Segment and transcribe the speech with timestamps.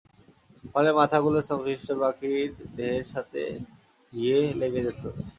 [0.71, 3.41] ফলে মাথাগুলো সংশ্লিষ্ট পাখির দেহের সাথে
[4.13, 5.03] গিয়ে লেগে যেত।